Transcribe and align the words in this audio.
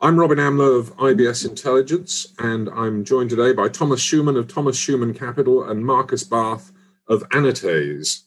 I'm 0.00 0.16
Robin 0.16 0.38
Amlôt 0.38 0.78
of 0.78 0.96
IBS 0.98 1.44
Intelligence, 1.44 2.32
and 2.38 2.68
I'm 2.68 3.02
joined 3.02 3.30
today 3.30 3.52
by 3.52 3.68
Thomas 3.68 4.00
Schumann 4.00 4.36
of 4.36 4.46
Thomas 4.46 4.76
Schumann 4.76 5.12
Capital 5.12 5.68
and 5.68 5.84
Markus 5.84 6.22
Barth 6.22 6.70
of 7.08 7.28
Anatase. 7.30 8.22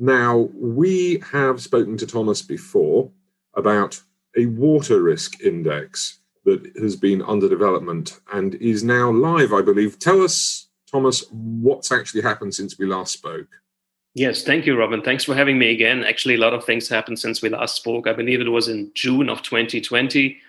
Now, 0.00 0.48
we 0.52 1.22
have 1.30 1.62
spoken 1.62 1.96
to 1.98 2.08
Thomas 2.08 2.42
before 2.42 3.08
about 3.54 4.02
a 4.36 4.46
water 4.46 5.00
risk 5.00 5.40
index 5.42 6.18
that 6.44 6.72
has 6.80 6.96
been 6.96 7.22
under 7.22 7.48
development 7.48 8.18
and 8.32 8.56
is 8.56 8.82
now 8.82 9.12
live, 9.12 9.52
I 9.52 9.62
believe. 9.62 10.00
Tell 10.00 10.22
us, 10.22 10.66
Thomas, 10.90 11.24
what's 11.30 11.92
actually 11.92 12.22
happened 12.22 12.52
since 12.52 12.80
we 12.80 12.86
last 12.86 13.12
spoke. 13.12 13.46
Yes, 14.14 14.42
thank 14.42 14.66
you, 14.66 14.76
Robin. 14.76 15.02
Thanks 15.02 15.22
for 15.22 15.36
having 15.36 15.56
me 15.56 15.70
again. 15.70 16.02
Actually, 16.02 16.34
a 16.34 16.40
lot 16.40 16.52
of 16.52 16.64
things 16.64 16.88
happened 16.88 17.20
since 17.20 17.42
we 17.42 17.48
last 17.48 17.76
spoke. 17.76 18.08
I 18.08 18.12
believe 18.12 18.40
it 18.40 18.48
was 18.48 18.66
in 18.66 18.90
June 18.94 19.28
of 19.28 19.42
2020. 19.42 20.40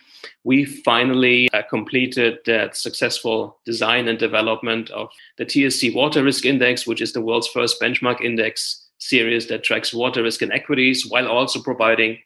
We 0.44 0.66
finally 0.66 1.50
uh, 1.54 1.62
completed 1.70 2.40
that 2.46 2.76
successful 2.76 3.60
design 3.66 4.08
and 4.08 4.18
development 4.18 4.90
of 4.92 5.10
the 5.38 5.46
TSC 5.46 5.94
Water 5.94 6.24
Risk 6.24 6.46
Index, 6.46 6.88
which 6.88 7.02
is 7.02 7.14
the 7.14 7.22
world's 7.22 7.48
first 7.48 7.82
benchmark 7.82 8.22
index 8.22 8.84
series 9.00 9.48
that 9.48 9.64
tracks 9.64 9.94
water 9.94 10.24
risk 10.24 10.42
and 10.42 10.54
equities 10.54 11.06
while 11.06 11.28
also 11.28 11.62
providing 11.62 12.18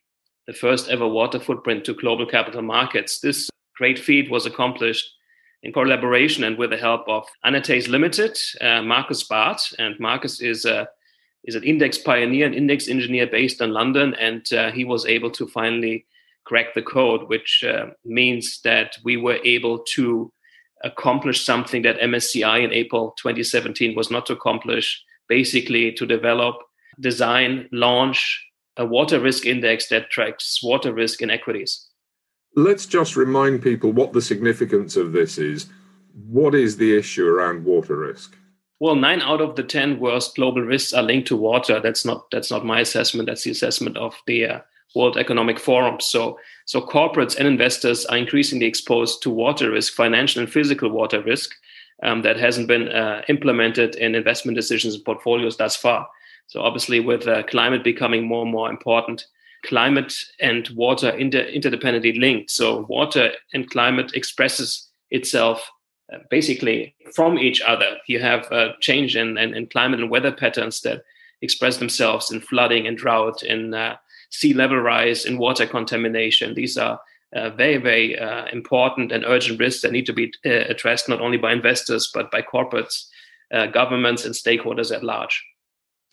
the 0.46 0.54
first 0.54 0.90
ever 0.90 1.08
water 1.08 1.40
footprint 1.40 1.84
to 1.86 1.94
global 1.94 2.26
capital 2.26 2.62
markets. 2.62 3.20
This 3.20 3.50
great 3.76 4.00
feat 4.00 4.30
was 4.30 4.46
accomplished 4.46 5.10
in 5.64 5.74
collaboration 5.74 6.44
and 6.44 6.58
with 6.58 6.70
the 6.70 6.78
help 6.78 7.08
of 7.08 7.26
Anatase 7.46 7.90
Limited, 7.90 8.38
uh, 8.62 8.82
Markus 8.82 9.24
Barth. 9.24 9.74
And 9.80 10.00
Markus 10.00 10.40
is 10.40 10.66
a 10.66 10.88
is 11.44 11.56
an 11.56 11.64
index 11.64 11.98
pioneer, 11.98 12.46
an 12.46 12.54
index 12.54 12.88
engineer 12.90 13.26
based 13.26 13.62
in 13.62 13.72
London, 13.72 14.14
and 14.16 14.52
uh, 14.54 14.72
he 14.72 14.84
was 14.84 15.06
able 15.06 15.32
to 15.32 15.48
finally 15.48 16.06
crack 16.48 16.74
the 16.74 16.82
code, 16.82 17.28
which 17.28 17.64
uh, 17.68 17.88
means 18.06 18.62
that 18.64 18.98
we 19.04 19.18
were 19.18 19.40
able 19.44 19.80
to 19.96 20.32
accomplish 20.84 21.44
something 21.44 21.82
that 21.82 22.00
MSCI 22.00 22.64
in 22.64 22.72
April 22.72 23.14
2017 23.22 23.96
was 23.96 24.10
not 24.10 24.26
to 24.28 24.34
accomplish, 24.34 25.04
basically 25.28 25.92
to 25.92 26.06
develop, 26.06 26.56
design, 27.00 27.68
launch 27.72 28.44
a 28.78 28.86
water 28.86 29.20
risk 29.20 29.46
index 29.46 29.90
that 29.90 30.10
tracks 30.10 30.62
water 30.64 30.94
risk 30.94 31.22
in 31.22 31.30
equities. 31.30 31.88
Let's 32.56 32.86
just 32.86 33.16
remind 33.16 33.62
people 33.62 33.92
what 33.92 34.14
the 34.14 34.22
significance 34.22 34.96
of 34.96 35.12
this 35.12 35.38
is. 35.38 35.68
What 36.28 36.56
is 36.56 36.78
the 36.78 36.98
issue 36.98 37.28
around 37.28 37.66
water 37.66 37.98
risk? 37.98 38.38
Well, 38.80 38.96
nine 38.96 39.22
out 39.22 39.42
of 39.42 39.56
the 39.56 39.64
ten 39.64 40.00
worst 40.00 40.36
global 40.36 40.62
risks 40.62 40.94
are 40.94 41.04
linked 41.04 41.28
to 41.30 41.36
water. 41.36 41.80
That's 41.80 42.06
not 42.06 42.30
that's 42.32 42.52
not 42.52 42.66
my 42.66 42.80
assessment. 42.80 43.28
That's 43.28 43.44
the 43.44 43.52
assessment 43.52 43.98
of 43.98 44.16
the 44.28 44.46
uh, 44.46 44.60
World 44.96 45.18
Economic 45.18 45.60
Forum. 45.60 46.00
So, 46.00 46.40
so 46.66 46.82
corporates 46.82 47.38
and 47.38 47.48
investors 47.48 48.06
are 48.06 48.18
increasingly 48.18 48.66
exposed 48.66 49.22
to 49.24 49.30
water 49.30 49.72
risk, 49.72 49.94
financial 49.94 50.42
and 50.42 50.52
physical 50.52 50.90
water 50.90 51.22
risk, 51.22 51.52
um, 52.04 52.22
that 52.22 52.38
hasn't 52.38 52.68
been 52.68 52.90
uh, 52.90 53.24
implemented 53.28 53.96
in 53.96 54.16
investment 54.16 54.56
decisions 54.56 54.96
and 54.96 55.04
portfolios 55.04 55.58
thus 55.58 55.76
far. 55.76 56.08
So, 56.48 56.62
obviously, 56.62 57.00
with 57.00 57.28
uh, 57.28 57.44
climate 57.44 57.84
becoming 57.84 58.26
more 58.26 58.44
and 58.44 58.52
more 58.52 58.70
important, 58.70 59.26
climate 59.66 60.14
and 60.40 60.68
water 60.70 61.10
inter- 61.10 61.46
interdependently 61.46 62.20
linked. 62.20 62.52
So, 62.52 62.86
water 62.88 63.32
and 63.54 63.70
climate 63.70 64.14
expresses 64.14 64.88
itself 65.10 65.70
uh, 66.14 66.20
basically 66.30 66.96
from 67.14 67.38
each 67.38 67.62
other. 67.62 67.98
You 68.08 68.20
have 68.20 68.50
a 68.52 68.76
change 68.80 69.16
in, 69.16 69.38
in, 69.38 69.54
in, 69.54 69.68
climate 69.68 70.00
and 70.00 70.10
weather 70.10 70.32
patterns 70.32 70.80
that 70.82 71.04
express 71.42 71.78
themselves 71.78 72.32
in 72.32 72.40
flooding 72.40 72.88
and 72.88 72.98
drought, 72.98 73.44
in 73.44 73.74
uh, 73.74 73.98
sea 74.30 74.54
level 74.54 74.80
rise, 74.80 75.26
in 75.26 75.38
water 75.38 75.66
contamination. 75.66 76.54
These 76.54 76.78
are 76.78 77.00
uh, 77.36 77.50
very, 77.52 77.78
very 77.78 78.18
uh, 78.18 78.46
important 78.52 79.12
and 79.12 79.26
urgent 79.26 79.60
risks 79.60 79.82
that 79.82 79.92
need 79.92 80.06
to 80.06 80.14
be 80.14 80.32
uh, 80.46 80.50
addressed 80.70 81.10
not 81.10 81.22
only 81.22 81.38
by 81.38 81.52
investors, 81.52 82.10
but 82.14 82.32
by 82.32 82.42
corporates, 82.42 83.06
uh, 83.54 83.68
governments, 83.68 84.26
and 84.26 84.34
stakeholders 84.34 84.96
at 84.96 85.04
large. 85.04 85.44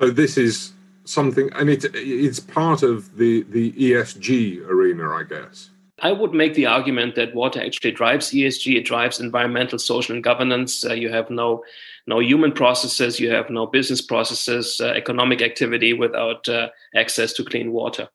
So, 0.01 0.11
this 0.11 0.37
is 0.37 0.73
something, 1.05 1.51
and 1.55 1.71
it, 1.71 1.85
it's 1.95 2.41
part 2.41 2.83
of 2.83 3.17
the, 3.17 3.43
the 3.45 3.73
ESG 3.73 4.67
arena, 4.67 5.11
I 5.11 5.23
guess. 5.23 5.71
I 6.01 6.11
would 6.11 6.35
make 6.35 6.55
the 6.55 6.67
argument 6.67 7.15
that 7.15 7.35
water 7.35 7.63
actually 7.63 7.93
drives 7.93 8.33
ESG. 8.33 8.77
It 8.77 8.85
drives 8.85 9.21
environmental, 9.21 9.79
social, 9.79 10.15
and 10.15 10.25
governance. 10.25 10.85
Uh, 10.85 10.93
you 10.93 11.09
have 11.11 11.31
no 11.31 11.63
no 12.07 12.21
human 12.21 12.53
processes. 12.53 13.19
You 13.19 13.31
have 13.31 13.51
no 13.51 13.67
business 13.67 14.01
processes, 14.01 14.81
uh, 14.81 14.89
economic 14.89 15.43
activity 15.43 15.93
without 15.93 16.49
uh, 16.49 16.69
access 16.95 17.33
to 17.35 17.45
clean 17.45 17.73
water. 17.73 18.09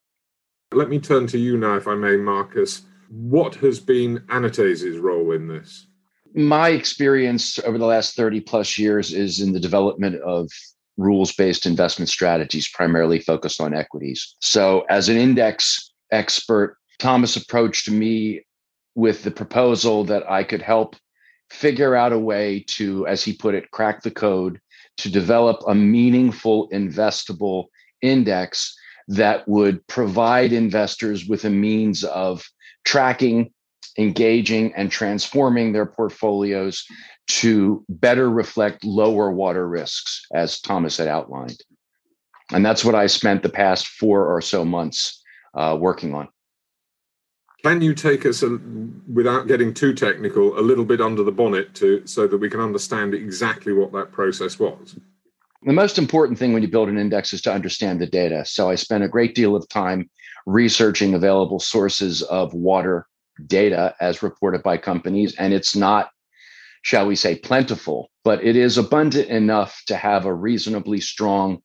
Let 0.74 0.90
me 0.90 1.00
turn 1.00 1.28
to 1.28 1.38
you 1.38 1.58
now, 1.58 1.76
if 1.76 1.88
I 1.88 1.96
may, 1.96 2.16
Markus. 2.16 2.84
What 3.10 3.56
has 3.56 3.80
been 3.80 4.24
Anatase's 4.30 4.98
role 4.98 5.32
in 5.32 5.48
this? 5.48 5.88
My 6.36 6.70
experience 6.70 7.58
over 7.60 7.80
the 7.80 7.88
last 7.88 8.16
30 8.16 8.42
plus 8.42 8.78
years 8.78 9.12
is 9.14 9.42
in 9.42 9.52
the 9.52 9.60
development 9.60 10.22
of 10.22 10.48
rules 10.98 11.34
based 11.34 11.66
investment 11.66 12.10
strategies, 12.10 12.70
primarily 12.70 13.20
focused 13.20 13.60
on 13.60 13.74
equities. 13.74 14.36
So, 14.42 14.86
as 14.90 15.10
an 15.10 15.18
index 15.18 15.92
expert, 16.12 16.78
Thomas 17.00 17.36
approached 17.36 17.90
me 17.90 18.46
with 18.94 19.24
the 19.24 19.32
proposal 19.32 20.04
that 20.04 20.30
I 20.30 20.44
could 20.44 20.62
help 20.62 20.96
figure 21.50 21.96
out 21.96 22.14
a 22.14 22.20
way 22.20 22.64
to, 22.68 23.08
as 23.08 23.24
he 23.24 23.34
put 23.34 23.56
it, 23.56 23.72
crack 23.72 24.04
the 24.04 24.12
code 24.12 24.60
to 24.98 25.10
develop 25.10 25.62
a 25.68 25.76
meaningful 25.76 26.70
investable 26.70 27.66
index 28.02 28.76
that 29.08 29.48
would 29.48 29.86
provide 29.88 30.54
investors 30.54 31.26
with 31.26 31.46
a 31.46 31.50
means 31.50 32.04
of 32.04 32.46
tracking, 32.86 33.52
engaging, 33.98 34.74
and 34.76 34.92
transforming 34.92 35.72
their 35.74 35.86
portfolios 35.86 36.86
to 37.28 37.84
better 37.90 38.30
reflect 38.30 38.84
lower 38.84 39.32
water 39.32 39.68
risks, 39.68 40.26
as 40.34 40.60
Thomas 40.62 40.98
had 40.98 41.08
outlined. 41.08 41.60
And 42.52 42.66
that's 42.66 42.84
what 42.84 42.96
I 42.96 43.08
spent 43.08 43.44
the 43.44 43.50
past 43.50 43.88
four 43.88 44.26
or 44.26 44.42
so 44.42 44.66
months 44.66 45.24
uh, 45.56 45.78
working 45.80 46.14
on. 46.14 46.28
Can 47.64 47.82
you 47.82 47.94
take 47.94 48.26
us, 48.26 48.42
a, 48.42 48.58
without 49.12 49.48
getting 49.48 49.74
too 49.74 49.94
technical, 49.94 50.58
a 50.58 50.62
little 50.62 50.86
bit 50.86 51.02
under 51.02 51.24
the 51.24 51.32
bonnet 51.32 51.74
to 51.76 52.06
so 52.06 52.26
that 52.28 52.38
we 52.38 52.50
can 52.50 52.62
understand 52.62 53.14
exactly 53.14 53.74
what 53.74 53.92
that 53.92 54.12
process 54.12 54.58
was? 54.58 54.98
The 55.64 55.74
most 55.74 55.98
important 55.98 56.40
thing 56.40 56.54
when 56.54 56.62
you 56.62 56.70
build 56.70 56.88
an 56.88 56.98
index 56.98 57.34
is 57.34 57.42
to 57.42 57.54
understand 57.54 58.00
the 58.00 58.08
data. 58.08 58.46
So 58.46 58.70
I 58.70 58.76
spent 58.76 59.04
a 59.04 59.10
great 59.10 59.36
deal 59.36 59.58
of 59.58 59.68
time 59.68 60.10
researching 60.46 61.14
available 61.14 61.60
sources 61.60 62.22
of 62.24 62.54
water 62.54 63.06
data 63.46 63.94
as 64.00 64.24
reported 64.24 64.64
by 64.64 64.78
companies, 64.78 65.36
and 65.36 65.54
it's 65.54 65.76
not, 65.76 66.12
shall 66.84 67.08
we 67.08 67.16
say, 67.16 67.36
plentiful, 67.36 68.10
but 68.24 68.42
it 68.42 68.56
is 68.56 68.78
abundant 68.78 69.28
enough 69.28 69.82
to 69.88 69.98
have 69.98 70.26
a 70.26 70.34
reasonably 70.34 71.02
strong 71.02 71.62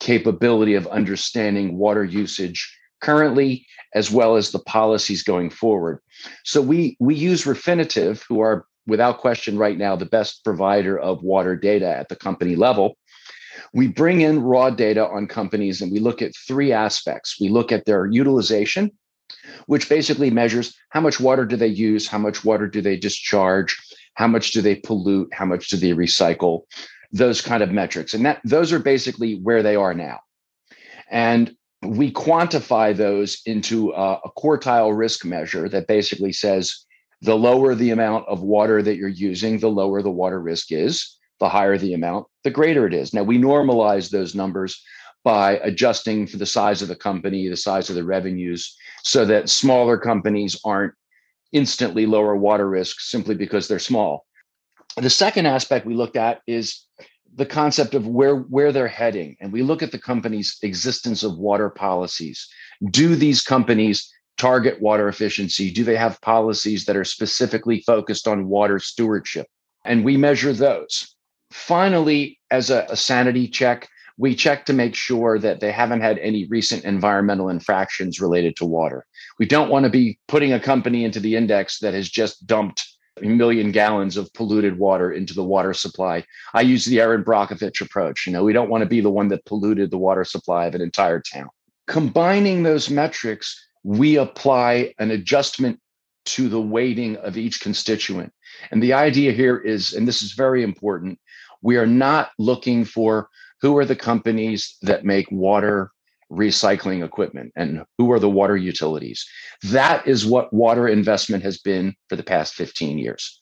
capability 0.00 0.74
of 0.74 0.88
understanding 0.88 1.78
water 1.78 2.04
usage 2.04 2.76
currently 3.00 3.66
as 3.94 4.10
well 4.10 4.36
as 4.36 4.50
the 4.50 4.58
policies 4.58 5.22
going 5.22 5.50
forward. 5.50 6.00
So 6.44 6.60
we 6.60 6.96
we 7.00 7.14
use 7.14 7.44
Refinitiv, 7.44 8.22
who 8.28 8.40
are 8.40 8.66
without 8.86 9.18
question 9.18 9.58
right 9.58 9.78
now 9.78 9.96
the 9.96 10.06
best 10.06 10.44
provider 10.44 10.98
of 10.98 11.22
water 11.22 11.56
data 11.56 11.88
at 11.88 12.08
the 12.08 12.16
company 12.16 12.56
level. 12.56 12.96
We 13.72 13.88
bring 13.88 14.20
in 14.20 14.42
raw 14.42 14.70
data 14.70 15.08
on 15.08 15.26
companies 15.26 15.80
and 15.80 15.90
we 15.90 15.98
look 15.98 16.22
at 16.22 16.36
three 16.46 16.72
aspects. 16.72 17.40
We 17.40 17.48
look 17.48 17.72
at 17.72 17.84
their 17.84 18.06
utilization, 18.06 18.92
which 19.66 19.88
basically 19.88 20.30
measures 20.30 20.76
how 20.90 21.00
much 21.00 21.18
water 21.18 21.44
do 21.44 21.56
they 21.56 21.66
use, 21.66 22.06
how 22.06 22.18
much 22.18 22.44
water 22.44 22.68
do 22.68 22.80
they 22.80 22.96
discharge, 22.96 23.76
how 24.14 24.28
much 24.28 24.52
do 24.52 24.60
they 24.60 24.76
pollute, 24.76 25.32
how 25.32 25.46
much 25.46 25.68
do 25.68 25.76
they 25.76 25.90
recycle, 25.90 26.62
those 27.12 27.40
kind 27.40 27.62
of 27.62 27.72
metrics. 27.72 28.14
And 28.14 28.24
that 28.26 28.40
those 28.44 28.72
are 28.72 28.78
basically 28.78 29.40
where 29.40 29.62
they 29.62 29.76
are 29.76 29.94
now. 29.94 30.20
And 31.10 31.55
we 31.82 32.10
quantify 32.10 32.96
those 32.96 33.40
into 33.46 33.92
a, 33.92 34.14
a 34.24 34.30
quartile 34.36 34.96
risk 34.96 35.24
measure 35.24 35.68
that 35.68 35.86
basically 35.86 36.32
says 36.32 36.86
the 37.22 37.36
lower 37.36 37.74
the 37.74 37.90
amount 37.90 38.26
of 38.28 38.42
water 38.42 38.82
that 38.82 38.96
you're 38.96 39.08
using, 39.08 39.58
the 39.58 39.68
lower 39.70 40.02
the 40.02 40.10
water 40.10 40.40
risk 40.40 40.72
is. 40.72 41.16
The 41.38 41.50
higher 41.50 41.76
the 41.76 41.92
amount, 41.92 42.28
the 42.44 42.50
greater 42.50 42.86
it 42.86 42.94
is. 42.94 43.12
Now, 43.12 43.22
we 43.22 43.36
normalize 43.36 44.08
those 44.08 44.34
numbers 44.34 44.82
by 45.22 45.58
adjusting 45.58 46.26
for 46.26 46.38
the 46.38 46.46
size 46.46 46.80
of 46.80 46.88
the 46.88 46.96
company, 46.96 47.46
the 47.46 47.58
size 47.58 47.90
of 47.90 47.94
the 47.94 48.04
revenues, 48.04 48.74
so 49.02 49.26
that 49.26 49.50
smaller 49.50 49.98
companies 49.98 50.58
aren't 50.64 50.94
instantly 51.52 52.06
lower 52.06 52.36
water 52.36 52.66
risk 52.68 53.00
simply 53.00 53.34
because 53.34 53.68
they're 53.68 53.78
small. 53.78 54.24
The 54.96 55.10
second 55.10 55.44
aspect 55.44 55.84
we 55.84 55.94
looked 55.94 56.16
at 56.16 56.40
is 56.46 56.86
the 57.36 57.46
concept 57.46 57.94
of 57.94 58.06
where 58.06 58.36
where 58.36 58.72
they're 58.72 58.88
heading. 58.88 59.36
And 59.40 59.52
we 59.52 59.62
look 59.62 59.82
at 59.82 59.92
the 59.92 59.98
company's 59.98 60.58
existence 60.62 61.22
of 61.22 61.38
water 61.38 61.70
policies. 61.70 62.48
Do 62.90 63.14
these 63.14 63.42
companies 63.42 64.10
target 64.38 64.80
water 64.80 65.08
efficiency? 65.08 65.70
Do 65.70 65.84
they 65.84 65.96
have 65.96 66.20
policies 66.22 66.84
that 66.86 66.96
are 66.96 67.04
specifically 67.04 67.82
focused 67.86 68.26
on 68.26 68.48
water 68.48 68.78
stewardship? 68.78 69.46
And 69.84 70.04
we 70.04 70.16
measure 70.16 70.52
those. 70.52 71.14
Finally 71.52 72.40
as 72.50 72.70
a, 72.70 72.86
a 72.90 72.96
sanity 72.96 73.46
check 73.46 73.88
we 74.18 74.34
check 74.34 74.64
to 74.64 74.72
make 74.72 74.94
sure 74.94 75.38
that 75.38 75.60
they 75.60 75.70
haven't 75.70 76.00
had 76.00 76.18
any 76.18 76.46
recent 76.46 76.84
environmental 76.84 77.48
infractions 77.50 78.20
related 78.20 78.56
to 78.56 78.64
water. 78.64 79.06
We 79.38 79.46
don't 79.46 79.68
want 79.68 79.84
to 79.84 79.90
be 79.90 80.18
putting 80.26 80.52
a 80.52 80.60
company 80.60 81.04
into 81.04 81.20
the 81.20 81.36
index 81.36 81.80
that 81.80 81.94
has 81.94 82.08
just 82.08 82.46
dumped 82.46 82.95
million 83.22 83.72
gallons 83.72 84.16
of 84.16 84.32
polluted 84.34 84.78
water 84.78 85.12
into 85.12 85.34
the 85.34 85.44
water 85.44 85.72
supply. 85.72 86.24
I 86.54 86.60
use 86.60 86.84
the 86.84 87.00
Erin 87.00 87.24
Brockovich 87.24 87.80
approach. 87.80 88.26
You 88.26 88.32
know, 88.32 88.44
we 88.44 88.52
don't 88.52 88.70
want 88.70 88.82
to 88.82 88.88
be 88.88 89.00
the 89.00 89.10
one 89.10 89.28
that 89.28 89.44
polluted 89.44 89.90
the 89.90 89.98
water 89.98 90.24
supply 90.24 90.66
of 90.66 90.74
an 90.74 90.80
entire 90.80 91.20
town. 91.20 91.48
Combining 91.86 92.62
those 92.62 92.90
metrics, 92.90 93.68
we 93.84 94.16
apply 94.16 94.92
an 94.98 95.10
adjustment 95.10 95.80
to 96.26 96.48
the 96.48 96.60
weighting 96.60 97.16
of 97.18 97.36
each 97.36 97.60
constituent. 97.60 98.32
And 98.70 98.82
the 98.82 98.92
idea 98.92 99.32
here 99.32 99.56
is, 99.56 99.92
and 99.92 100.06
this 100.06 100.22
is 100.22 100.32
very 100.32 100.62
important, 100.62 101.18
we 101.62 101.76
are 101.76 101.86
not 101.86 102.30
looking 102.38 102.84
for 102.84 103.28
who 103.62 103.78
are 103.78 103.84
the 103.84 103.96
companies 103.96 104.76
that 104.82 105.04
make 105.04 105.30
water 105.30 105.90
recycling 106.30 107.04
equipment 107.04 107.52
and 107.56 107.82
who 107.98 108.10
are 108.12 108.18
the 108.18 108.30
water 108.30 108.56
utilities. 108.56 109.26
That 109.62 110.06
is 110.06 110.26
what 110.26 110.52
water 110.52 110.88
investment 110.88 111.42
has 111.44 111.58
been 111.58 111.94
for 112.08 112.16
the 112.16 112.22
past 112.22 112.54
15 112.54 112.98
years. 112.98 113.40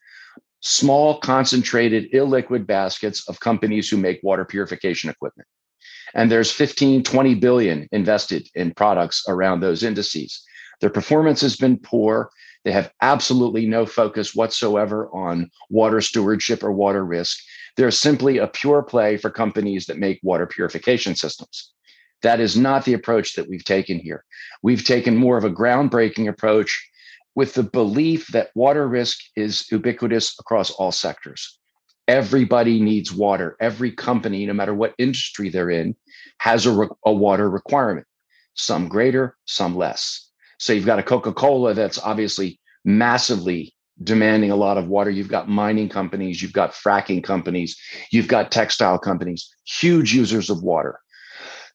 Small, 0.60 1.18
concentrated, 1.20 2.10
illiquid 2.12 2.66
baskets 2.66 3.28
of 3.28 3.40
companies 3.40 3.88
who 3.88 3.96
make 3.96 4.20
water 4.22 4.44
purification 4.44 5.10
equipment. 5.10 5.46
And 6.14 6.30
there's 6.30 6.50
15, 6.50 7.02
20 7.02 7.34
billion 7.34 7.88
invested 7.92 8.48
in 8.54 8.72
products 8.72 9.24
around 9.28 9.60
those 9.60 9.82
indices. 9.82 10.42
Their 10.80 10.90
performance 10.90 11.40
has 11.40 11.56
been 11.56 11.78
poor. 11.78 12.30
They 12.64 12.72
have 12.72 12.92
absolutely 13.02 13.66
no 13.66 13.84
focus 13.84 14.34
whatsoever 14.34 15.08
on 15.12 15.50
water 15.68 16.00
stewardship 16.00 16.62
or 16.62 16.72
water 16.72 17.04
risk. 17.04 17.38
They're 17.76 17.90
simply 17.90 18.38
a 18.38 18.46
pure 18.46 18.82
play 18.82 19.16
for 19.16 19.30
companies 19.30 19.86
that 19.86 19.98
make 19.98 20.20
water 20.22 20.46
purification 20.46 21.14
systems. 21.14 21.73
That 22.24 22.40
is 22.40 22.56
not 22.56 22.86
the 22.86 22.94
approach 22.94 23.34
that 23.34 23.50
we've 23.50 23.64
taken 23.64 23.98
here. 23.98 24.24
We've 24.62 24.82
taken 24.82 25.14
more 25.14 25.36
of 25.36 25.44
a 25.44 25.50
groundbreaking 25.50 26.26
approach 26.26 26.90
with 27.34 27.52
the 27.52 27.62
belief 27.62 28.28
that 28.28 28.48
water 28.54 28.88
risk 28.88 29.18
is 29.36 29.70
ubiquitous 29.70 30.34
across 30.40 30.70
all 30.70 30.90
sectors. 30.90 31.58
Everybody 32.08 32.80
needs 32.80 33.12
water. 33.12 33.58
Every 33.60 33.92
company, 33.92 34.46
no 34.46 34.54
matter 34.54 34.72
what 34.72 34.94
industry 34.96 35.50
they're 35.50 35.68
in, 35.68 35.96
has 36.38 36.64
a, 36.64 36.72
re- 36.72 36.88
a 37.04 37.12
water 37.12 37.50
requirement, 37.50 38.06
some 38.54 38.88
greater, 38.88 39.36
some 39.44 39.76
less. 39.76 40.30
So 40.58 40.72
you've 40.72 40.86
got 40.86 40.98
a 40.98 41.02
Coca 41.02 41.32
Cola 41.34 41.74
that's 41.74 41.98
obviously 41.98 42.58
massively 42.86 43.74
demanding 44.02 44.50
a 44.50 44.56
lot 44.56 44.78
of 44.78 44.88
water. 44.88 45.10
You've 45.10 45.28
got 45.28 45.50
mining 45.50 45.90
companies, 45.90 46.40
you've 46.40 46.54
got 46.54 46.72
fracking 46.72 47.22
companies, 47.22 47.78
you've 48.10 48.28
got 48.28 48.50
textile 48.50 48.98
companies, 48.98 49.54
huge 49.66 50.14
users 50.14 50.48
of 50.48 50.62
water. 50.62 51.00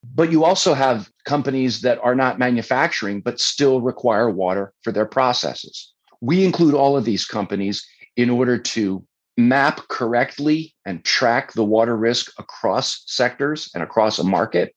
But 0.04 0.32
you 0.32 0.44
also 0.44 0.74
have 0.74 1.10
companies 1.26 1.82
that 1.82 2.00
are 2.02 2.16
not 2.16 2.40
manufacturing, 2.40 3.22
but 3.22 3.40
still 3.40 3.82
require 3.82 4.30
water 4.30 4.74
for 4.82 4.92
their 4.92 5.06
processes. 5.06 5.94
We 6.22 6.44
include 6.44 6.74
all 6.74 6.98
of 6.98 7.06
these 7.06 7.26
companies 7.26 7.86
in 8.16 8.30
order 8.30 8.58
to 8.58 9.06
map 9.38 9.88
correctly 9.88 10.76
and 10.86 11.04
track 11.06 11.54
the 11.54 11.64
water 11.64 11.96
risk 11.96 12.32
across 12.38 13.04
sectors 13.06 13.70
and 13.74 13.82
across 13.82 14.20
a 14.20 14.24
market, 14.24 14.76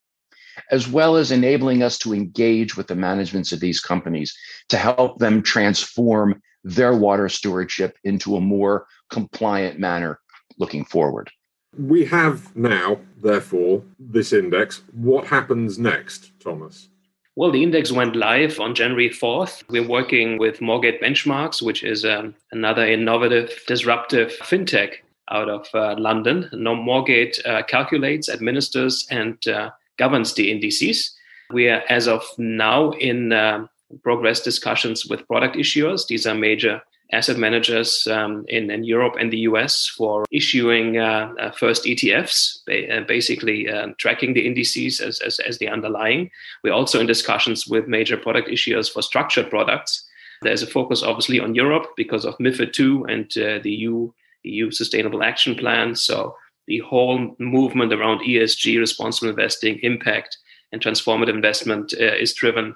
as 0.71 0.89
well 0.89 1.17
as 1.17 1.33
enabling 1.33 1.83
us 1.83 1.99
to 1.99 2.15
engage 2.15 2.77
with 2.77 2.87
the 2.87 2.95
managements 2.95 3.53
of 3.53 3.61
these 3.61 3.81
companies 3.81 4.37
to 4.69 4.77
help 4.77 5.19
them 5.19 5.43
transform 5.43 6.41
their 6.65 6.95
water 6.95 7.29
stewardship 7.29 7.97
into 8.05 8.37
a 8.37 8.41
more 8.41 8.87
compliant 9.11 9.81
manner 9.81 10.21
looking 10.59 10.85
forward. 10.85 11.31
We 11.79 12.05
have 12.07 12.55
now, 12.55 13.01
therefore, 13.23 13.83
this 13.99 14.33
index. 14.33 14.83
What 14.93 15.27
happens 15.27 15.79
next, 15.79 16.33
Thomas? 16.39 16.89
Well, 17.35 17.51
the 17.51 17.63
index 17.63 17.91
went 17.91 18.15
live 18.15 18.61
on 18.61 18.75
January 18.75 19.09
4th. 19.09 19.65
We're 19.71 19.89
working 19.89 20.37
with 20.37 20.61
Moorgate 20.61 21.03
Benchmarks, 21.03 21.63
which 21.63 21.83
is 21.83 22.05
um, 22.05 22.35
another 22.51 22.85
innovative, 22.85 23.51
disruptive 23.67 24.33
fintech 24.43 24.97
out 25.31 25.49
of 25.49 25.67
uh, 25.73 25.95
London. 25.99 26.51
No, 26.53 26.77
Moorgate 26.77 27.45
uh, 27.47 27.63
calculates, 27.63 28.29
administers, 28.29 29.07
and 29.11 29.39
uh, 29.49 29.71
governs 29.97 30.35
the 30.35 30.51
indices. 30.51 31.11
We 31.51 31.69
are, 31.69 31.83
as 31.89 32.07
of 32.07 32.23
now, 32.37 32.91
in 32.93 33.33
uh, 33.33 33.67
progress 34.03 34.41
discussions 34.41 35.07
with 35.07 35.27
product 35.27 35.57
issuers. 35.57 36.07
These 36.07 36.27
are 36.27 36.35
major 36.35 36.83
asset 37.13 37.37
managers 37.37 38.07
um, 38.07 38.45
in, 38.49 38.71
in, 38.71 38.85
Europe 38.85 39.17
and 39.21 39.31
the 39.33 39.41
US 39.41 39.87
for 39.87 40.25
issuing 40.31 40.97
uh, 40.97 41.33
uh, 41.39 41.51
first 41.53 41.85
ETFs, 41.85 42.59
ba- 42.67 42.97
uh, 42.97 43.01
basically 43.05 43.69
uh, 43.69 43.89
tracking 43.99 44.33
the 44.33 44.47
indices 44.47 45.01
as, 45.01 45.21
as, 45.21 45.39
as, 45.41 45.59
the 45.59 45.69
underlying. 45.69 46.31
We're 46.65 46.73
also 46.73 47.01
in 47.01 47.07
discussions 47.07 47.67
with 47.67 47.87
major 47.87 48.17
product 48.17 48.49
issuers 48.49 48.91
for 48.91 49.03
structured 49.03 49.51
products. 49.51 50.09
There's 50.41 50.63
a 50.63 50.67
focus, 50.67 51.03
obviously, 51.03 51.39
on 51.39 51.55
Europe 51.55 51.93
because 51.97 52.25
of 52.25 52.37
MIFID 52.39 52.81
II 52.81 53.13
and 53.13 53.25
uh, 53.37 53.63
the 53.63 53.71
EU, 53.71 54.11
EU 54.45 54.71
Sustainable 54.71 55.23
Action 55.23 55.55
Plan. 55.55 55.95
So 55.95 56.35
the 56.67 56.79
whole 56.79 57.37
movement 57.39 57.93
around 57.93 58.21
ESG, 58.21 58.79
responsible 58.79 59.31
investing, 59.31 59.79
impact, 59.83 60.39
and 60.73 60.81
transformative 60.81 61.35
investment 61.35 61.93
uh, 62.01 62.15
is 62.15 62.33
driven 62.33 62.75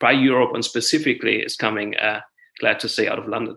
by 0.00 0.12
Europe 0.12 0.52
and 0.54 0.64
specifically 0.64 1.40
is 1.40 1.56
coming 1.56 1.96
glad 2.60 2.80
to 2.80 2.88
see 2.88 3.08
out 3.08 3.18
of 3.18 3.28
London. 3.28 3.56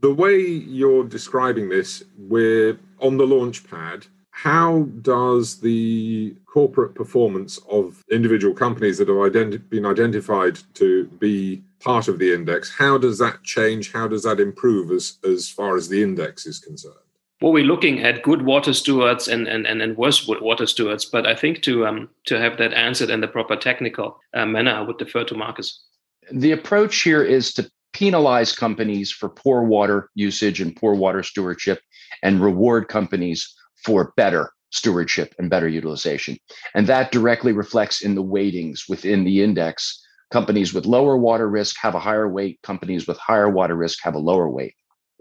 The 0.00 0.12
way 0.12 0.38
you're 0.40 1.04
describing 1.04 1.68
this, 1.68 2.02
we're 2.18 2.78
on 3.00 3.16
the 3.16 3.26
launch 3.26 3.68
pad. 3.68 4.06
How 4.30 4.82
does 5.00 5.60
the 5.60 6.34
corporate 6.46 6.94
performance 6.94 7.58
of 7.70 8.02
individual 8.10 8.54
companies 8.54 8.98
that 8.98 9.08
have 9.08 9.16
identi- 9.16 9.68
been 9.70 9.86
identified 9.86 10.58
to 10.74 11.06
be 11.18 11.62
part 11.80 12.08
of 12.08 12.18
the 12.18 12.32
index, 12.32 12.74
how 12.74 12.98
does 12.98 13.18
that 13.18 13.42
change? 13.44 13.92
How 13.92 14.08
does 14.08 14.24
that 14.24 14.40
improve 14.40 14.90
as, 14.90 15.18
as 15.24 15.48
far 15.48 15.76
as 15.76 15.88
the 15.88 16.02
index 16.02 16.46
is 16.46 16.58
concerned? 16.58 16.96
well, 17.44 17.52
we're 17.52 17.64
looking 17.64 18.02
at 18.02 18.22
good 18.22 18.40
water 18.40 18.72
stewards 18.72 19.28
and, 19.28 19.46
and, 19.46 19.66
and, 19.66 19.82
and 19.82 19.98
worse 19.98 20.26
water 20.26 20.66
stewards. 20.66 21.04
But 21.04 21.26
I 21.26 21.34
think 21.34 21.60
to 21.64 21.86
um, 21.86 22.08
to 22.24 22.40
have 22.40 22.56
that 22.56 22.72
answered 22.72 23.10
in 23.10 23.20
the 23.20 23.28
proper 23.28 23.54
technical 23.54 24.18
uh, 24.32 24.46
manner, 24.46 24.70
I 24.70 24.80
would 24.80 24.96
defer 24.96 25.24
to 25.24 25.34
Markus. 25.34 25.84
The 26.32 26.52
approach 26.52 27.02
here 27.02 27.22
is 27.22 27.52
to 27.54 27.70
penalize 27.94 28.52
companies 28.52 29.10
for 29.10 29.28
poor 29.28 29.62
water 29.62 30.10
usage 30.14 30.60
and 30.60 30.76
poor 30.76 30.94
water 30.94 31.22
stewardship 31.22 31.80
and 32.22 32.42
reward 32.42 32.88
companies 32.88 33.54
for 33.84 34.12
better 34.16 34.52
stewardship 34.70 35.34
and 35.38 35.48
better 35.48 35.68
utilization. 35.68 36.36
And 36.74 36.86
that 36.88 37.12
directly 37.12 37.52
reflects 37.52 38.02
in 38.02 38.16
the 38.16 38.22
weightings 38.22 38.84
within 38.88 39.24
the 39.24 39.42
index. 39.42 40.00
Companies 40.30 40.74
with 40.74 40.84
lower 40.84 41.16
water 41.16 41.48
risk 41.48 41.76
have 41.80 41.94
a 41.94 42.00
higher 42.00 42.28
weight, 42.28 42.58
companies 42.62 43.06
with 43.06 43.16
higher 43.18 43.48
water 43.48 43.76
risk 43.76 44.00
have 44.02 44.16
a 44.16 44.18
lower 44.18 44.50
weight. 44.50 44.74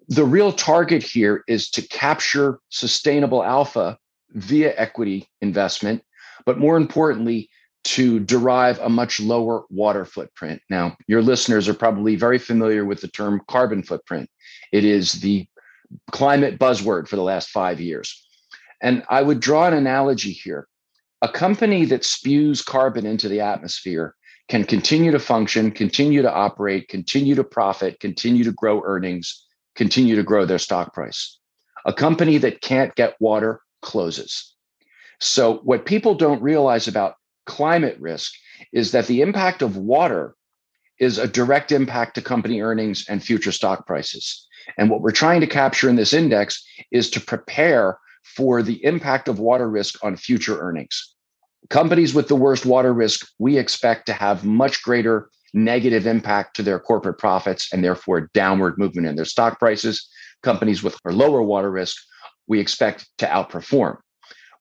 The 0.07 0.25
real 0.25 0.51
target 0.51 1.03
here 1.03 1.43
is 1.47 1.69
to 1.71 1.87
capture 1.87 2.59
sustainable 2.69 3.43
alpha 3.43 3.97
via 4.31 4.73
equity 4.75 5.29
investment, 5.41 6.03
but 6.45 6.57
more 6.57 6.77
importantly, 6.77 7.49
to 7.83 8.19
derive 8.19 8.79
a 8.79 8.89
much 8.89 9.19
lower 9.19 9.65
water 9.69 10.05
footprint. 10.05 10.61
Now, 10.69 10.95
your 11.07 11.21
listeners 11.21 11.67
are 11.67 11.73
probably 11.73 12.15
very 12.15 12.39
familiar 12.39 12.85
with 12.85 13.01
the 13.01 13.07
term 13.09 13.41
carbon 13.47 13.83
footprint. 13.83 14.29
It 14.71 14.85
is 14.85 15.13
the 15.13 15.45
climate 16.11 16.59
buzzword 16.59 17.07
for 17.07 17.15
the 17.15 17.23
last 17.23 17.49
five 17.49 17.79
years. 17.79 18.25
And 18.81 19.03
I 19.09 19.21
would 19.21 19.39
draw 19.39 19.67
an 19.67 19.73
analogy 19.73 20.31
here. 20.31 20.67
A 21.21 21.29
company 21.29 21.85
that 21.85 22.03
spews 22.03 22.61
carbon 22.61 23.05
into 23.05 23.29
the 23.29 23.41
atmosphere 23.41 24.15
can 24.49 24.65
continue 24.65 25.11
to 25.11 25.19
function, 25.19 25.71
continue 25.71 26.21
to 26.21 26.33
operate, 26.33 26.89
continue 26.89 27.35
to 27.35 27.43
profit, 27.43 27.99
continue 27.99 28.43
to 28.43 28.51
grow 28.51 28.81
earnings, 28.83 29.45
continue 29.75 30.15
to 30.15 30.23
grow 30.23 30.45
their 30.45 30.59
stock 30.59 30.93
price. 30.93 31.37
A 31.85 31.93
company 31.93 32.37
that 32.39 32.61
can't 32.61 32.93
get 32.95 33.15
water 33.19 33.61
closes. 33.81 34.53
So, 35.19 35.59
what 35.63 35.85
people 35.85 36.15
don't 36.15 36.41
realize 36.41 36.87
about 36.87 37.15
climate 37.45 37.97
risk 37.99 38.33
is 38.71 38.91
that 38.91 39.07
the 39.07 39.21
impact 39.21 39.61
of 39.61 39.77
water 39.77 40.35
is 40.99 41.17
a 41.17 41.27
direct 41.27 41.71
impact 41.71 42.15
to 42.15 42.21
company 42.21 42.61
earnings 42.61 43.05
and 43.09 43.23
future 43.23 43.51
stock 43.51 43.85
prices. 43.85 44.47
And 44.77 44.89
what 44.89 45.01
we're 45.01 45.11
trying 45.11 45.41
to 45.41 45.47
capture 45.47 45.89
in 45.89 45.95
this 45.95 46.13
index 46.13 46.63
is 46.91 47.09
to 47.11 47.19
prepare 47.19 47.97
for 48.23 48.63
the 48.63 48.83
impact 48.85 49.27
of 49.27 49.39
water 49.39 49.69
risk 49.69 50.03
on 50.03 50.15
future 50.15 50.59
earnings. 50.59 51.13
Companies 51.69 52.13
with 52.13 52.27
the 52.27 52.35
worst 52.35 52.65
water 52.65 52.93
risk, 52.93 53.27
we 53.39 53.57
expect 53.57 54.05
to 54.05 54.13
have 54.13 54.45
much 54.45 54.81
greater 54.83 55.29
negative 55.53 56.07
impact 56.07 56.55
to 56.55 56.63
their 56.63 56.79
corporate 56.79 57.17
profits 57.17 57.71
and 57.71 57.83
therefore 57.83 58.29
downward 58.33 58.77
movement 58.77 59.07
in 59.07 59.15
their 59.15 59.25
stock 59.25 59.59
prices. 59.59 60.07
Companies 60.41 60.83
with 60.83 60.97
lower 61.05 61.41
water 61.41 61.71
risk, 61.71 61.95
we 62.47 62.59
expect 62.59 63.07
to 63.17 63.25
outperform. 63.25 63.97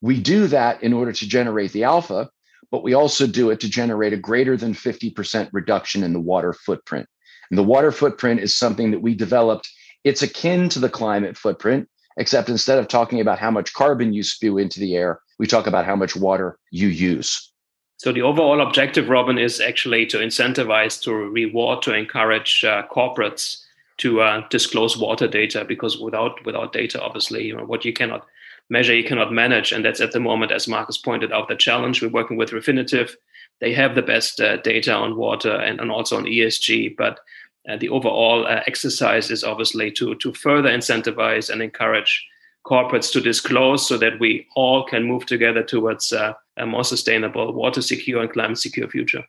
We 0.00 0.20
do 0.20 0.46
that 0.48 0.82
in 0.82 0.92
order 0.92 1.12
to 1.12 1.28
generate 1.28 1.72
the 1.72 1.84
alpha 1.84 2.28
but 2.72 2.82
we 2.82 2.94
also 2.94 3.26
do 3.28 3.50
it 3.50 3.60
to 3.60 3.68
generate 3.68 4.12
a 4.12 4.16
greater 4.16 4.56
than 4.56 4.74
50% 4.74 5.50
reduction 5.52 6.02
in 6.02 6.12
the 6.12 6.20
water 6.20 6.52
footprint. 6.52 7.06
And 7.50 7.58
the 7.58 7.62
water 7.62 7.92
footprint 7.92 8.40
is 8.40 8.56
something 8.56 8.90
that 8.90 9.02
we 9.02 9.14
developed. 9.14 9.70
It's 10.02 10.22
akin 10.22 10.70
to 10.70 10.80
the 10.80 10.88
climate 10.88 11.36
footprint 11.36 11.88
except 12.16 12.48
instead 12.48 12.78
of 12.78 12.88
talking 12.88 13.20
about 13.20 13.38
how 13.38 13.50
much 13.50 13.72
carbon 13.72 14.12
you 14.12 14.22
spew 14.22 14.58
into 14.58 14.80
the 14.80 14.96
air, 14.96 15.20
we 15.38 15.46
talk 15.46 15.66
about 15.66 15.86
how 15.86 15.96
much 15.96 16.16
water 16.16 16.58
you 16.70 16.88
use. 16.88 17.50
So 17.96 18.12
the 18.12 18.22
overall 18.22 18.60
objective, 18.60 19.08
Robin, 19.08 19.38
is 19.38 19.60
actually 19.60 20.06
to 20.06 20.18
incentivize, 20.18 21.00
to 21.02 21.14
reward, 21.14 21.82
to 21.82 21.94
encourage 21.94 22.64
uh, 22.64 22.82
corporates 22.90 23.62
to 23.98 24.20
uh, 24.20 24.46
disclose 24.48 24.96
water 24.96 25.28
data 25.28 25.64
because 25.64 25.98
without 25.98 26.44
without 26.44 26.72
data, 26.72 27.00
obviously, 27.00 27.44
you 27.44 27.56
know, 27.56 27.64
what 27.64 27.84
you 27.84 27.92
cannot 27.92 28.26
measure, 28.72 28.94
you 28.94 29.04
cannot 29.04 29.32
manage, 29.32 29.70
and 29.70 29.84
that's 29.84 30.00
at 30.00 30.12
the 30.12 30.18
moment, 30.18 30.50
as 30.50 30.66
Markus 30.66 30.96
pointed 30.96 31.30
out, 31.30 31.48
the 31.48 31.54
challenge. 31.54 32.02
We're 32.02 32.08
working 32.08 32.38
with 32.38 32.50
Refinitiv. 32.50 33.12
They 33.60 33.74
have 33.74 33.94
the 33.94 34.02
best 34.02 34.40
uh, 34.40 34.56
data 34.56 34.92
on 34.94 35.16
water 35.16 35.54
and, 35.54 35.78
and 35.78 35.90
also 35.90 36.16
on 36.16 36.24
ESG, 36.24 36.96
but 36.96 37.20
uh, 37.68 37.76
the 37.76 37.90
overall 37.90 38.46
uh, 38.46 38.62
exercise 38.66 39.30
is 39.30 39.44
obviously 39.44 39.92
to 39.92 40.16
to 40.16 40.32
further 40.32 40.70
incentivize 40.70 41.48
and 41.48 41.62
encourage 41.62 42.26
corporates 42.66 43.12
to 43.12 43.20
disclose 43.20 43.86
so 43.86 43.96
that 43.98 44.18
we 44.18 44.46
all 44.56 44.84
can 44.84 45.04
move 45.04 45.26
together 45.26 45.62
towards 45.62 46.12
uh, 46.12 46.32
a 46.56 46.66
more 46.66 46.84
sustainable, 46.84 47.52
water 47.52 47.82
secure, 47.82 48.22
and 48.22 48.32
climate 48.32 48.58
secure 48.58 48.88
future. 48.88 49.22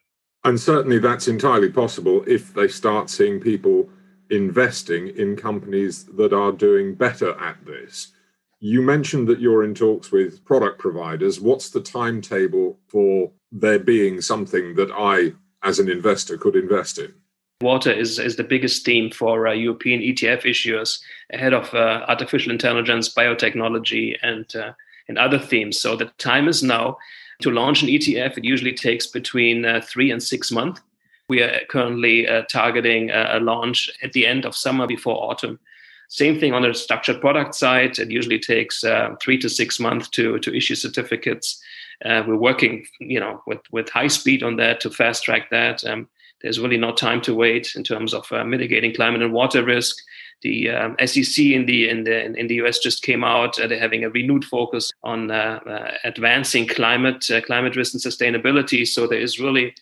And 0.44 0.60
certainly 0.60 1.00
that's 1.00 1.28
entirely 1.28 1.70
possible 1.70 2.24
if 2.28 2.54
they 2.54 2.68
start 2.68 3.10
seeing 3.10 3.40
people 3.40 3.90
investing 4.30 5.10
in 5.10 5.36
companies 5.36 6.06
that 6.18 6.34
are 6.34 6.52
doing 6.52 6.96
better 6.96 7.38
at 7.40 7.66
this. 7.66 8.13
You 8.66 8.82
mentioned 8.82 9.28
that 9.28 9.42
you're 9.42 9.66
in 9.66 9.76
talks 9.76 10.10
with 10.10 10.46
product 10.46 10.80
providers. 10.80 11.42
What's 11.42 11.72
the 11.72 11.82
timetable 11.82 12.80
for 12.88 13.30
there 13.52 13.78
being 13.78 14.22
something 14.22 14.76
that 14.76 14.90
I, 14.90 15.34
as 15.68 15.80
an 15.80 15.90
investor, 15.90 16.38
could 16.38 16.56
invest 16.56 16.98
in? 16.98 17.14
Water 17.60 17.92
is, 17.92 18.20
is 18.20 18.38
the 18.38 18.44
biggest 18.46 18.86
theme 18.86 19.12
for 19.12 19.50
uh, 19.50 19.52
European 19.52 20.00
ETF 20.00 20.44
issuers 20.44 21.02
ahead 21.34 21.54
of 21.54 21.74
uh, 21.74 22.06
artificial 22.08 22.54
intelligence, 22.54 23.14
biotechnology, 23.14 24.16
and 24.22 24.56
uh, 24.56 24.72
and 25.10 25.18
other 25.18 25.40
themes. 25.40 25.82
So 25.82 25.98
the 25.98 26.06
time 26.18 26.48
is 26.48 26.64
now 26.64 26.96
to 27.42 27.52
launch 27.52 27.84
an 27.84 27.90
ETF. 27.90 28.38
It 28.38 28.46
usually 28.46 28.74
takes 28.74 29.08
between 29.08 29.66
uh, 29.66 29.82
three 29.84 30.10
and 30.10 30.24
six 30.24 30.54
months. 30.54 30.80
We 31.28 31.42
are 31.42 31.60
currently 31.70 32.30
uh, 32.30 32.44
targeting 32.44 33.10
a, 33.10 33.32
a 33.34 33.40
launch 33.42 33.90
at 34.02 34.14
the 34.14 34.26
end 34.26 34.46
of 34.46 34.56
summer 34.56 34.88
before 34.88 35.22
autumn. 35.22 35.60
Same 36.14 36.40
thing 36.40 36.54
on 36.54 36.62
the 36.62 36.76
structured 36.76 37.20
product 37.22 37.56
side. 37.56 37.98
It 37.98 38.12
usually 38.12 38.38
takes 38.38 38.84
uh, 38.84 39.16
three 39.20 39.36
to 39.40 39.50
six 39.50 39.80
months 39.80 40.08
to 40.10 40.38
to 40.38 40.56
issue 40.56 40.76
certificates. 40.76 41.60
Uh, 42.06 42.22
we're 42.28 42.38
working, 42.38 42.86
you 43.00 43.20
know, 43.20 43.42
with 43.48 43.62
with 43.72 43.90
high 43.90 44.10
speed 44.10 44.44
on 44.44 44.58
that 44.58 44.80
to 44.82 44.92
fast 44.92 45.24
track 45.24 45.50
that. 45.50 45.84
Um, 45.84 46.08
there's 46.44 46.60
really 46.60 46.78
no 46.78 46.92
time 46.94 47.20
to 47.22 47.34
wait 47.34 47.74
in 47.76 47.84
terms 47.84 48.14
of 48.14 48.32
uh, 48.32 48.44
mitigating 48.44 48.94
climate 48.94 49.24
and 49.24 49.34
water 49.34 49.64
risk. 49.64 49.96
The 50.44 50.70
um, 50.70 50.96
SEC 51.04 51.46
in 51.46 51.66
the 51.66 51.90
in 51.90 52.04
the 52.04 52.26
in 52.26 52.46
the 52.46 52.62
US 52.62 52.78
just 52.78 53.02
came 53.02 53.24
out. 53.24 53.60
Uh, 53.60 53.66
they're 53.66 53.80
having 53.80 54.04
a 54.04 54.12
renewed 54.12 54.46
focus 54.46 54.92
on 55.02 55.32
uh, 55.32 55.62
uh, 55.66 55.92
advancing 56.04 56.68
climate 56.68 57.32
uh, 57.32 57.42
climate 57.42 57.76
risk 57.76 57.96
and 57.96 58.04
sustainability. 58.04 58.88
So 58.88 59.08
there 59.08 59.20
is 59.20 59.40
really 59.40 59.74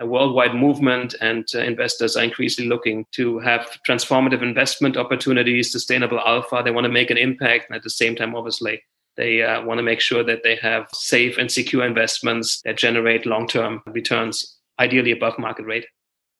a 0.00 0.06
worldwide 0.06 0.54
movement, 0.54 1.14
and 1.20 1.46
uh, 1.54 1.58
investors 1.58 2.16
are 2.16 2.24
increasingly 2.24 2.68
looking 2.68 3.06
to 3.12 3.38
have 3.40 3.78
transformative 3.88 4.42
investment 4.42 4.96
opportunities, 4.96 5.70
sustainable 5.70 6.18
alpha. 6.20 6.62
They 6.64 6.70
want 6.70 6.86
to 6.86 6.92
make 6.92 7.10
an 7.10 7.18
impact, 7.18 7.66
and 7.68 7.76
at 7.76 7.82
the 7.82 7.90
same 7.90 8.16
time, 8.16 8.34
obviously, 8.34 8.82
they 9.16 9.42
uh, 9.42 9.62
want 9.62 9.78
to 9.78 9.82
make 9.82 10.00
sure 10.00 10.24
that 10.24 10.42
they 10.42 10.56
have 10.56 10.88
safe 10.94 11.36
and 11.36 11.52
secure 11.52 11.84
investments 11.84 12.62
that 12.64 12.78
generate 12.78 13.26
long-term 13.26 13.82
returns, 13.86 14.56
ideally 14.78 15.12
above 15.12 15.38
market 15.38 15.66
rate. 15.66 15.86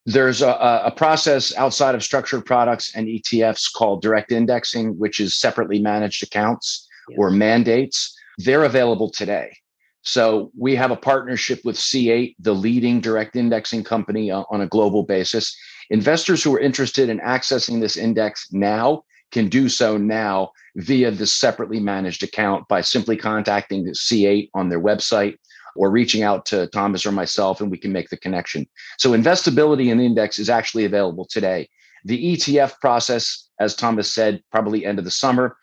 There's 0.07 0.41
a, 0.41 0.49
a, 0.85 0.91
process 0.91 1.55
outside 1.57 1.95
of 1.95 2.03
structured 2.03 2.47
products 2.47 2.97
and 2.97 3.07
ETFs 3.07 3.71
called 3.71 4.01
direct 4.01 4.33
indexing, 4.33 4.99
which 4.99 5.21
is 5.21 5.37
separately 5.37 5.79
managed 5.79 6.23
accounts 6.23 6.89
yeah. 7.11 7.17
or 7.19 7.31
mandates. 7.31 8.17
They're 8.39 8.65
available 8.65 9.11
today. 9.11 9.55
So 10.03 10.51
we 10.57 10.75
have 10.77 10.91
a 10.91 10.97
partnership 10.97 11.61
with 11.65 11.77
C8, 11.77 12.37
the 12.39 12.55
leading 12.55 13.01
direct 13.01 13.37
indexing 13.37 13.85
company 13.85 14.31
uh, 14.31 14.45
on 14.51 14.63
a 14.63 14.67
global 14.67 15.03
basis. 15.03 15.57
Investors 15.91 16.43
who 16.43 16.55
are 16.55 16.61
interested 16.61 17.09
in 17.09 17.19
accessing 17.21 17.81
this 17.81 17.97
index 17.97 18.49
now 18.53 19.03
can 19.31 19.49
do 19.49 19.69
so 19.69 19.97
now 19.97 20.51
via 20.77 21.11
the 21.11 21.27
separately 21.27 21.81
managed 21.81 22.23
account 22.23 22.67
by 22.69 22.81
simply 22.81 23.17
contacting 23.17 23.85
the 23.85 23.93
C8 23.93 24.51
on 24.55 24.69
their 24.69 24.81
website 24.81 25.37
or 25.77 25.91
reaching 25.91 26.23
out 26.23 26.47
to 26.47 26.67
Thomas 26.69 27.07
or 27.07 27.13
myself 27.13 27.61
and 27.61 27.71
we 27.71 27.79
can 27.79 27.93
make 27.93 28.09
the 28.09 28.17
connection. 28.17 28.67
So 28.99 29.11
investability 29.11 29.91
in 29.91 29.99
the 29.99 30.07
index 30.07 30.39
is 30.39 30.51
actually 30.51 30.85
available 30.85 31.27
today. 31.31 31.69
The 32.05 32.35
ETF 32.35 32.81
process, 32.81 33.49
as 33.61 33.75
Thomas 33.75 34.13
said, 34.13 34.43
probably 34.51 34.85
end 34.85 34.99
of 34.99 35.05
the 35.05 35.11
summer. 35.11 35.57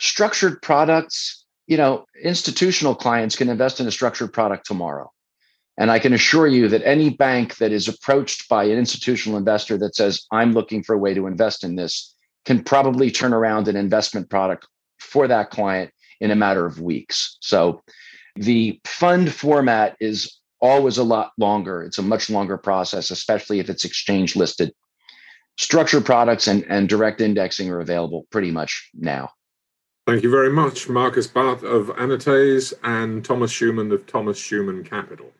Structured 0.00 0.60
products, 0.62 1.43
you 1.66 1.76
know, 1.76 2.04
institutional 2.22 2.94
clients 2.94 3.36
can 3.36 3.48
invest 3.48 3.80
in 3.80 3.86
a 3.86 3.92
structured 3.92 4.32
product 4.32 4.66
tomorrow. 4.66 5.10
And 5.76 5.90
I 5.90 5.98
can 5.98 6.12
assure 6.12 6.46
you 6.46 6.68
that 6.68 6.86
any 6.86 7.10
bank 7.10 7.56
that 7.56 7.72
is 7.72 7.88
approached 7.88 8.48
by 8.48 8.64
an 8.64 8.78
institutional 8.78 9.38
investor 9.38 9.76
that 9.78 9.96
says, 9.96 10.24
I'm 10.30 10.52
looking 10.52 10.82
for 10.84 10.94
a 10.94 10.98
way 10.98 11.14
to 11.14 11.26
invest 11.26 11.64
in 11.64 11.74
this, 11.74 12.14
can 12.44 12.62
probably 12.62 13.10
turn 13.10 13.32
around 13.32 13.66
an 13.66 13.76
investment 13.76 14.30
product 14.30 14.68
for 15.00 15.26
that 15.26 15.50
client 15.50 15.90
in 16.20 16.30
a 16.30 16.36
matter 16.36 16.64
of 16.64 16.80
weeks. 16.80 17.38
So 17.40 17.82
the 18.36 18.80
fund 18.84 19.32
format 19.32 19.96
is 20.00 20.38
always 20.60 20.98
a 20.98 21.04
lot 21.04 21.32
longer. 21.38 21.82
It's 21.82 21.98
a 21.98 22.02
much 22.02 22.30
longer 22.30 22.56
process, 22.56 23.10
especially 23.10 23.58
if 23.58 23.68
it's 23.68 23.84
exchange 23.84 24.36
listed. 24.36 24.72
Structured 25.58 26.04
products 26.04 26.46
and, 26.46 26.64
and 26.68 26.88
direct 26.88 27.20
indexing 27.20 27.70
are 27.70 27.80
available 27.80 28.26
pretty 28.30 28.50
much 28.50 28.90
now. 28.94 29.30
Thank 30.06 30.22
you 30.22 30.30
very 30.30 30.50
much, 30.50 30.86
Markus 30.90 31.26
Barth 31.26 31.62
of 31.62 31.86
Anatase 31.86 32.74
and 32.82 33.24
Thomas 33.24 33.50
Schumann 33.50 33.90
of 33.90 34.06
Thomas 34.06 34.36
Schumann 34.36 34.84
Capital. 34.84 35.32